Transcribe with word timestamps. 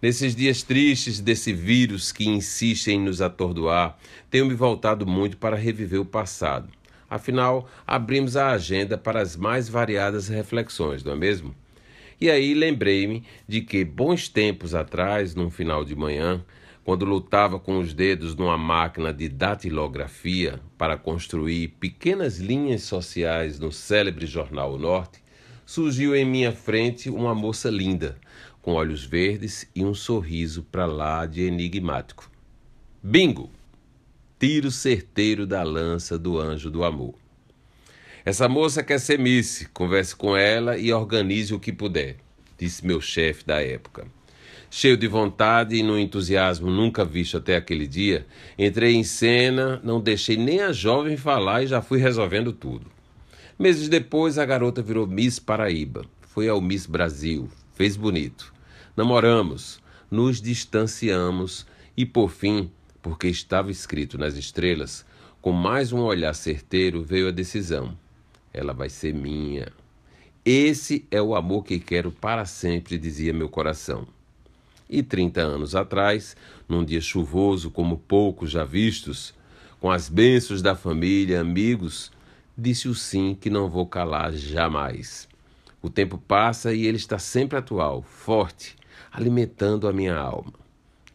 Nesses 0.00 0.36
dias 0.36 0.62
tristes 0.62 1.20
desse 1.20 1.52
vírus 1.52 2.12
que 2.12 2.28
insiste 2.28 2.88
em 2.88 3.00
nos 3.00 3.20
atordoar, 3.20 3.98
tenho 4.30 4.46
me 4.46 4.54
voltado 4.54 5.06
muito 5.06 5.36
para 5.36 5.56
reviver 5.56 6.00
o 6.00 6.04
passado. 6.04 6.68
Afinal, 7.08 7.68
abrimos 7.86 8.36
a 8.36 8.50
agenda 8.50 8.98
para 8.98 9.22
as 9.22 9.36
mais 9.36 9.68
variadas 9.68 10.28
reflexões, 10.28 11.02
não 11.02 11.12
é 11.12 11.16
mesmo? 11.16 11.54
E 12.20 12.30
aí 12.30 12.54
lembrei-me 12.54 13.24
de 13.46 13.60
que, 13.60 13.84
bons 13.84 14.28
tempos 14.28 14.74
atrás, 14.74 15.34
num 15.34 15.50
final 15.50 15.84
de 15.84 15.94
manhã, 15.94 16.44
quando 16.86 17.04
lutava 17.04 17.58
com 17.58 17.80
os 17.80 17.92
dedos 17.92 18.36
numa 18.36 18.56
máquina 18.56 19.12
de 19.12 19.28
datilografia 19.28 20.60
para 20.78 20.96
construir 20.96 21.66
pequenas 21.80 22.38
linhas 22.38 22.84
sociais 22.84 23.58
no 23.58 23.72
célebre 23.72 24.24
jornal 24.24 24.74
o 24.74 24.78
Norte, 24.78 25.20
surgiu 25.64 26.14
em 26.14 26.24
minha 26.24 26.52
frente 26.52 27.10
uma 27.10 27.34
moça 27.34 27.68
linda, 27.70 28.16
com 28.62 28.74
olhos 28.74 29.04
verdes 29.04 29.68
e 29.74 29.84
um 29.84 29.94
sorriso 29.94 30.62
para 30.62 30.86
lá 30.86 31.26
de 31.26 31.42
enigmático. 31.42 32.30
Bingo! 33.02 33.50
Tiro 34.38 34.70
certeiro 34.70 35.44
da 35.44 35.64
lança 35.64 36.16
do 36.16 36.38
anjo 36.38 36.70
do 36.70 36.84
amor. 36.84 37.16
Essa 38.24 38.48
moça 38.48 38.84
quer 38.84 39.00
ser 39.00 39.18
Miss, 39.18 39.68
converse 39.74 40.14
com 40.14 40.36
ela 40.36 40.78
e 40.78 40.92
organize 40.92 41.52
o 41.52 41.58
que 41.58 41.72
puder, 41.72 42.18
disse 42.56 42.86
meu 42.86 43.00
chefe 43.00 43.44
da 43.44 43.60
época. 43.60 44.06
Cheio 44.70 44.96
de 44.96 45.06
vontade 45.06 45.76
e 45.76 45.82
no 45.82 45.98
entusiasmo 45.98 46.70
nunca 46.70 47.04
visto 47.04 47.36
até 47.36 47.56
aquele 47.56 47.86
dia, 47.86 48.26
entrei 48.58 48.94
em 48.94 49.04
cena, 49.04 49.80
não 49.82 50.00
deixei 50.00 50.36
nem 50.36 50.60
a 50.60 50.72
jovem 50.72 51.16
falar 51.16 51.62
e 51.62 51.66
já 51.66 51.80
fui 51.80 51.98
resolvendo 51.98 52.52
tudo. 52.52 52.86
Meses 53.58 53.88
depois, 53.88 54.36
a 54.36 54.44
garota 54.44 54.82
virou 54.82 55.06
Miss 55.06 55.38
Paraíba. 55.38 56.04
Foi 56.20 56.48
ao 56.48 56.60
Miss 56.60 56.84
Brasil, 56.84 57.48
fez 57.74 57.96
bonito. 57.96 58.52
Namoramos, 58.94 59.80
nos 60.10 60.42
distanciamos 60.42 61.66
e, 61.96 62.04
por 62.04 62.30
fim, 62.30 62.70
porque 63.00 63.28
estava 63.28 63.70
escrito 63.70 64.18
nas 64.18 64.36
estrelas, 64.36 65.06
com 65.40 65.52
mais 65.52 65.92
um 65.92 66.00
olhar 66.00 66.34
certeiro 66.34 67.02
veio 67.02 67.28
a 67.28 67.30
decisão: 67.30 67.96
ela 68.52 68.74
vai 68.74 68.90
ser 68.90 69.14
minha. 69.14 69.72
Esse 70.44 71.06
é 71.10 71.22
o 71.22 71.34
amor 71.34 71.64
que 71.64 71.78
quero 71.78 72.10
para 72.10 72.44
sempre, 72.44 72.98
dizia 72.98 73.32
meu 73.32 73.48
coração. 73.48 74.06
E 74.88 75.02
30 75.02 75.40
anos 75.40 75.74
atrás, 75.74 76.36
num 76.68 76.84
dia 76.84 77.00
chuvoso 77.00 77.70
como 77.70 77.98
poucos 77.98 78.50
já 78.50 78.64
vistos, 78.64 79.34
com 79.80 79.90
as 79.90 80.08
bênçãos 80.08 80.62
da 80.62 80.74
família, 80.74 81.40
amigos, 81.40 82.10
disse 82.56 82.88
o 82.88 82.94
sim 82.94 83.36
que 83.38 83.50
não 83.50 83.68
vou 83.68 83.86
calar 83.86 84.32
jamais. 84.32 85.28
O 85.82 85.90
tempo 85.90 86.18
passa 86.18 86.72
e 86.72 86.86
ele 86.86 86.96
está 86.96 87.18
sempre 87.18 87.58
atual, 87.58 88.02
forte, 88.02 88.74
alimentando 89.12 89.86
a 89.86 89.92
minha 89.92 90.16
alma. 90.16 90.52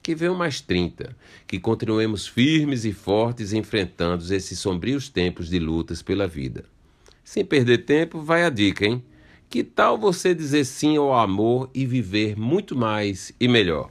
Que 0.03 0.16
venham 0.16 0.36
mais 0.36 0.62
30, 0.62 1.16
que 1.46 1.59
continuemos 1.59 2.28
firmes 2.28 2.86
e 2.86 2.92
fortes 2.94 3.53
enfrentando 3.53 4.24
esses 4.34 4.58
sombrios 4.59 5.09
tempos 5.09 5.50
de 5.50 5.59
lutas 5.59 6.02
pela 6.02 6.28
vida. 6.28 6.66
Sem 7.24 7.46
perder 7.46 7.80
tempo, 7.80 8.22
vai 8.22 8.44
a 8.44 8.50
dica, 8.50 8.86
hein? 8.86 9.03
Que 9.51 9.66
tal 9.66 9.97
você 9.97 10.34
dizer 10.34 10.63
sim 10.63 10.95
ao 10.95 11.13
amor 11.13 11.69
e 11.75 11.85
viver 11.85 12.39
muito 12.39 12.73
mais 12.73 13.34
e 13.38 13.50
melhor? 13.50 13.89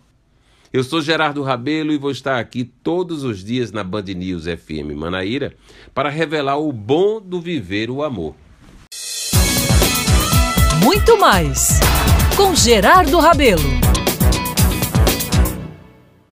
Eu 0.72 0.82
sou 0.82 1.02
Gerardo 1.02 1.42
Rabelo 1.42 1.92
e 1.92 1.98
vou 1.98 2.10
estar 2.10 2.38
aqui 2.38 2.64
todos 2.64 3.24
os 3.24 3.44
dias 3.44 3.70
na 3.70 3.84
Band 3.84 4.04
News 4.04 4.44
FM 4.44 4.96
Manaíra 4.96 5.54
para 5.92 6.08
revelar 6.08 6.56
o 6.56 6.72
bom 6.72 7.20
do 7.20 7.42
viver 7.42 7.90
o 7.90 8.02
amor. 8.02 8.34
Muito 10.82 11.18
mais 11.18 11.78
com 12.38 12.54
Gerardo 12.54 13.18
Rabelo. 13.18 13.89